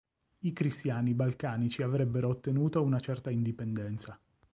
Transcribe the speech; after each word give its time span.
I 0.39 0.51
cristiani 0.51 1.13
balcanici 1.13 1.83
avrebbero 1.83 2.27
ottenuto 2.27 2.81
una 2.81 2.99
certa 2.99 3.29
indipendenza. 3.29 4.19